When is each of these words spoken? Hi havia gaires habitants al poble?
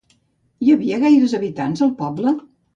Hi 0.67 0.73
havia 0.77 0.99
gaires 1.05 1.37
habitants 1.41 1.87
al 1.89 1.95
poble? 2.05 2.37